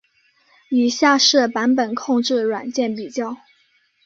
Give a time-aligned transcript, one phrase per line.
[0.71, 3.37] 以下是版本控制软件比较。